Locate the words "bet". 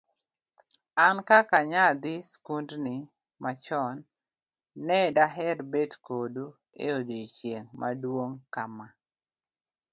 5.73-5.91